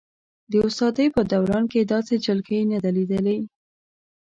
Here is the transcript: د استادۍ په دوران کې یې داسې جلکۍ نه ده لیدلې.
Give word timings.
د 0.51 0.53
استادۍ 0.67 1.07
په 1.15 1.21
دوران 1.31 1.63
کې 1.71 1.77
یې 1.81 1.89
داسې 1.93 2.13
جلکۍ 2.25 2.61
نه 2.71 2.77
ده 2.83 2.89
لیدلې. 2.97 3.37